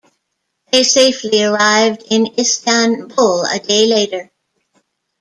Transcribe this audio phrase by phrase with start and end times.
[0.71, 4.31] They safely arrived in Istanbul a day later.